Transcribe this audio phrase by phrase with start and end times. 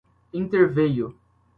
[0.33, 1.13] interveio